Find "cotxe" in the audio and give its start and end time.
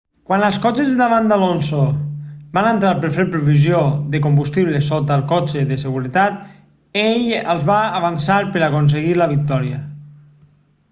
5.31-5.65